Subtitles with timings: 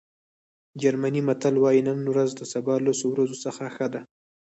[0.81, 4.01] جرمني متل وایي نن ورځ د سبا لسو ورځو څخه ښه ده.